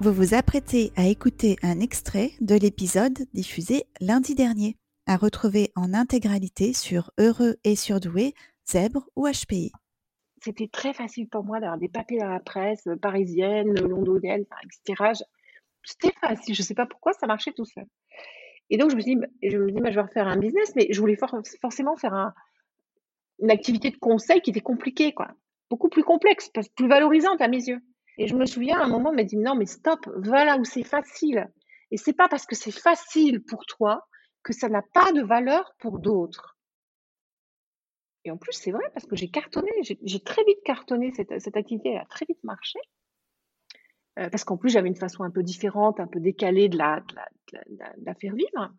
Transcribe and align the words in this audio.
Vous 0.00 0.12
vous 0.12 0.32
apprêtez 0.32 0.92
à 0.94 1.08
écouter 1.08 1.56
un 1.64 1.80
extrait 1.80 2.30
de 2.40 2.54
l'épisode 2.54 3.18
diffusé 3.34 3.82
lundi 4.00 4.36
dernier, 4.36 4.76
à 5.08 5.16
retrouver 5.16 5.72
en 5.74 5.92
intégralité 5.92 6.72
sur 6.72 7.10
Heureux 7.18 7.56
et 7.64 7.74
Surdoué, 7.74 8.32
Zèbre 8.64 9.08
ou 9.16 9.26
HPI. 9.26 9.72
C'était 10.40 10.68
très 10.68 10.94
facile 10.94 11.28
pour 11.28 11.42
moi 11.42 11.58
d'avoir 11.58 11.78
des 11.78 11.88
papiers 11.88 12.20
dans 12.20 12.28
la 12.28 12.38
presse 12.38 12.86
euh, 12.86 12.94
parisienne, 12.94 13.74
londonienne, 13.74 14.44
etc. 14.62 15.24
C'était 15.82 16.14
facile, 16.20 16.54
je 16.54 16.62
ne 16.62 16.66
sais 16.66 16.74
pas 16.74 16.86
pourquoi, 16.86 17.12
ça 17.14 17.26
marchait 17.26 17.52
tout 17.52 17.64
seul. 17.64 17.86
Et 18.70 18.76
donc, 18.76 18.90
je 18.90 18.94
me 18.94 19.00
suis 19.00 19.16
dit, 19.16 19.20
je 19.42 19.58
me 19.58 19.72
dis, 19.72 19.80
bah, 19.80 19.90
je 19.90 19.96
vais 19.96 20.02
refaire 20.02 20.28
un 20.28 20.36
business, 20.36 20.74
mais 20.76 20.86
je 20.92 21.00
voulais 21.00 21.18
forcément 21.60 21.96
faire 21.96 22.14
un, 22.14 22.34
une 23.40 23.50
activité 23.50 23.90
de 23.90 23.96
conseil 23.96 24.42
qui 24.42 24.50
était 24.50 24.60
compliquée, 24.60 25.12
quoi. 25.12 25.32
Beaucoup 25.70 25.88
plus 25.88 26.04
complexe, 26.04 26.52
plus 26.76 26.86
valorisante 26.86 27.40
à 27.40 27.48
mes 27.48 27.66
yeux. 27.66 27.80
Et 28.18 28.26
je 28.26 28.34
me 28.34 28.46
souviens, 28.46 28.80
à 28.80 28.84
un 28.84 28.88
moment, 28.88 29.10
on 29.10 29.14
m'a 29.14 29.22
dit, 29.22 29.36
non, 29.36 29.54
mais 29.54 29.66
stop, 29.66 30.00
va 30.16 30.44
là 30.44 30.58
où 30.58 30.64
c'est 30.64 30.82
facile. 30.82 31.48
Et 31.90 31.96
c'est 31.96 32.12
pas 32.12 32.28
parce 32.28 32.46
que 32.46 32.56
c'est 32.56 32.72
facile 32.72 33.42
pour 33.42 33.64
toi 33.64 34.06
que 34.42 34.52
ça 34.52 34.68
n'a 34.68 34.82
pas 34.92 35.12
de 35.12 35.22
valeur 35.22 35.72
pour 35.78 36.00
d'autres. 36.00 36.58
Et 38.24 38.30
en 38.30 38.36
plus, 38.36 38.52
c'est 38.52 38.72
vrai 38.72 38.84
parce 38.92 39.06
que 39.06 39.16
j'ai 39.16 39.28
cartonné, 39.30 39.70
j'ai 39.82 40.20
très 40.20 40.44
vite 40.44 40.58
cartonné 40.64 41.12
cette, 41.12 41.56
activité, 41.56 41.90
elle 41.90 41.98
a 41.98 42.04
très 42.06 42.26
vite 42.26 42.42
marché. 42.42 42.78
Euh, 44.18 44.28
parce 44.28 44.44
qu'en 44.44 44.56
plus, 44.56 44.70
j'avais 44.70 44.88
une 44.88 44.96
façon 44.96 45.22
un 45.22 45.30
peu 45.30 45.44
différente, 45.44 46.00
un 46.00 46.08
peu 46.08 46.18
décalée 46.18 46.68
de 46.68 46.76
la, 46.76 47.04
faire 48.20 48.34
vivre. 48.34 48.74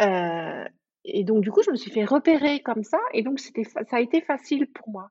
Euh, 0.00 0.64
et 1.04 1.24
donc, 1.24 1.42
du 1.42 1.50
coup, 1.50 1.62
je 1.62 1.70
me 1.70 1.76
suis 1.76 1.90
fait 1.90 2.04
repérer 2.04 2.60
comme 2.60 2.84
ça, 2.84 2.98
et 3.12 3.22
donc 3.22 3.40
ça 3.40 3.82
a 3.90 4.00
été 4.00 4.20
facile 4.20 4.70
pour 4.72 4.88
moi. 4.88 5.10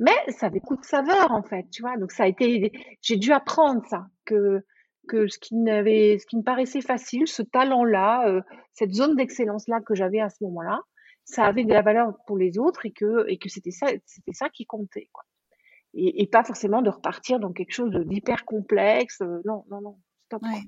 Mais 0.00 0.16
ça 0.32 0.46
avait 0.46 0.60
beaucoup 0.60 0.78
de 0.78 0.84
saveur, 0.84 1.30
en 1.30 1.42
fait, 1.42 1.68
tu 1.70 1.82
vois. 1.82 1.98
Donc, 1.98 2.10
ça 2.10 2.24
a 2.24 2.26
été, 2.26 2.72
j'ai 3.02 3.16
dû 3.18 3.32
apprendre 3.32 3.84
ça, 3.90 4.06
que, 4.24 4.64
que 5.08 5.28
ce 5.28 5.38
qui 5.38 5.56
n'avait, 5.56 6.16
ce 6.18 6.26
qui 6.26 6.38
me 6.38 6.42
paraissait 6.42 6.80
facile, 6.80 7.28
ce 7.28 7.42
talent-là, 7.42 8.26
euh, 8.26 8.40
cette 8.72 8.94
zone 8.94 9.14
d'excellence-là 9.14 9.80
que 9.82 9.94
j'avais 9.94 10.20
à 10.20 10.30
ce 10.30 10.42
moment-là, 10.44 10.80
ça 11.24 11.44
avait 11.44 11.64
de 11.64 11.72
la 11.72 11.82
valeur 11.82 12.14
pour 12.26 12.38
les 12.38 12.58
autres 12.58 12.86
et 12.86 12.92
que, 12.92 13.28
et 13.28 13.36
que 13.36 13.50
c'était 13.50 13.72
ça, 13.72 13.88
c'était 14.06 14.32
ça 14.32 14.48
qui 14.48 14.64
comptait, 14.64 15.10
quoi. 15.12 15.24
Et, 15.92 16.22
et, 16.22 16.26
pas 16.26 16.44
forcément 16.44 16.80
de 16.80 16.88
repartir 16.88 17.38
dans 17.38 17.52
quelque 17.52 17.72
chose 17.72 17.92
d'hyper 18.06 18.46
complexe. 18.46 19.20
Euh, 19.20 19.42
non, 19.44 19.66
non, 19.70 19.82
non, 19.82 19.98
stop. 20.26 20.40
Ouais. 20.42 20.62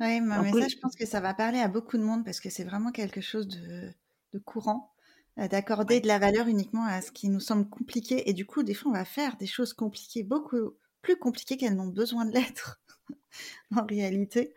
Oui, 0.00 0.20
mais 0.20 0.50
ça, 0.50 0.68
je 0.68 0.78
pense 0.78 0.96
que 0.96 1.06
ça 1.06 1.20
va 1.20 1.32
parler 1.32 1.60
à 1.60 1.68
beaucoup 1.68 1.96
de 1.96 2.02
monde 2.02 2.24
parce 2.24 2.40
que 2.40 2.50
c'est 2.50 2.64
vraiment 2.64 2.90
quelque 2.90 3.20
chose 3.20 3.46
de, 3.46 3.92
de 4.32 4.38
courant 4.40 4.90
d'accorder 5.36 6.00
de 6.00 6.06
la 6.06 6.18
valeur 6.18 6.46
uniquement 6.48 6.84
à 6.84 7.00
ce 7.00 7.10
qui 7.10 7.28
nous 7.28 7.40
semble 7.40 7.68
compliqué. 7.68 8.28
Et 8.28 8.32
du 8.32 8.46
coup, 8.46 8.62
des 8.62 8.74
fois, 8.74 8.90
on 8.90 8.94
va 8.94 9.04
faire 9.04 9.36
des 9.36 9.46
choses 9.46 9.72
compliquées, 9.72 10.22
beaucoup 10.22 10.74
plus 11.00 11.16
compliquées 11.16 11.56
qu'elles 11.56 11.76
n'ont 11.76 11.88
besoin 11.88 12.24
de 12.24 12.32
l'être 12.32 12.80
en 13.76 13.84
réalité. 13.84 14.54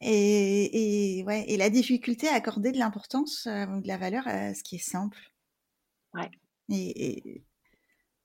Et, 0.00 1.18
et, 1.18 1.24
ouais, 1.24 1.44
et 1.48 1.56
la 1.56 1.70
difficulté 1.70 2.28
à 2.28 2.34
accorder 2.34 2.72
de 2.72 2.78
l'importance 2.78 3.46
euh, 3.46 3.66
ou 3.66 3.80
de 3.80 3.88
la 3.88 3.96
valeur 3.96 4.26
à 4.26 4.54
ce 4.54 4.62
qui 4.62 4.76
est 4.76 4.90
simple. 4.90 5.18
Ouais. 6.14 6.30
Et, 6.68 7.42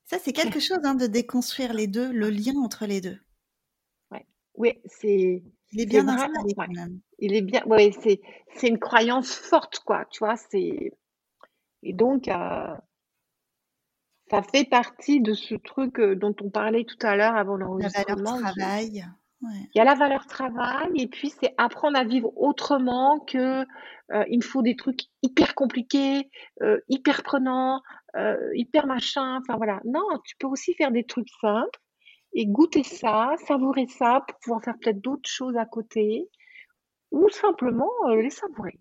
ça, 0.05 0.17
c'est 0.19 0.33
quelque 0.33 0.59
chose 0.59 0.79
hein, 0.83 0.95
de 0.95 1.07
déconstruire 1.07 1.73
les 1.73 1.87
deux, 1.87 2.11
le 2.11 2.29
lien 2.29 2.55
entre 2.61 2.85
les 2.85 2.99
deux. 2.99 3.17
Ouais. 4.11 4.25
Oui, 4.55 4.73
c'est. 4.85 5.43
Il 5.71 5.81
est 5.81 5.85
bien 5.85 6.05
installé 6.05 6.53
quand 6.53 6.67
même. 6.67 6.99
Il 7.19 7.33
est 7.33 7.41
bien. 7.41 7.63
Ouais, 7.65 7.93
c'est 8.03 8.19
c'est 8.55 8.67
une 8.67 8.79
croyance 8.79 9.33
forte, 9.33 9.79
quoi. 9.79 10.05
Tu 10.11 10.19
vois, 10.19 10.35
c'est 10.35 10.91
et 11.83 11.93
donc, 11.93 12.27
euh, 12.27 12.75
ça 14.29 14.41
fait 14.41 14.65
partie 14.65 15.21
de 15.21 15.33
ce 15.33 15.55
truc 15.55 15.99
euh, 15.99 16.15
dont 16.15 16.35
on 16.41 16.49
parlait 16.49 16.85
tout 16.85 17.05
à 17.05 17.15
l'heure 17.15 17.35
avant 17.35 17.57
l'enregistrement. 17.57 18.15
La 18.15 18.41
valeur 18.41 18.53
travail. 18.53 19.05
Il 19.43 19.77
y 19.77 19.81
a 19.81 19.83
la 19.83 19.95
valeur 19.95 20.27
travail 20.27 20.91
et 20.93 21.07
puis 21.07 21.31
c'est 21.31 21.55
apprendre 21.57 21.97
à 21.97 22.03
vivre 22.03 22.31
autrement 22.37 23.19
que 23.21 23.65
euh, 24.11 24.23
il 24.29 24.43
faut 24.43 24.61
des 24.61 24.75
trucs 24.75 25.05
hyper 25.23 25.55
compliqués, 25.55 26.29
hyper 26.87 27.23
prenants, 27.23 27.81
hyper 28.53 28.85
machin. 28.85 29.39
Enfin 29.39 29.57
voilà. 29.57 29.81
Non, 29.83 30.05
tu 30.25 30.35
peux 30.37 30.45
aussi 30.45 30.75
faire 30.75 30.91
des 30.91 31.05
trucs 31.05 31.29
simples 31.41 31.79
et 32.33 32.45
goûter 32.45 32.83
ça, 32.83 33.33
savourer 33.47 33.87
ça 33.87 34.23
pour 34.27 34.37
pouvoir 34.41 34.63
faire 34.63 34.75
peut-être 34.79 35.01
d'autres 35.01 35.27
choses 35.27 35.57
à 35.57 35.65
côté 35.65 36.29
ou 37.09 37.27
simplement 37.29 37.89
les 38.09 38.29
savourer. 38.29 38.79